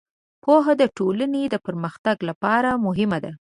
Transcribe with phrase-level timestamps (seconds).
[0.43, 3.31] پوهه د ټولنې د پرمختګ لپاره مهمه ده.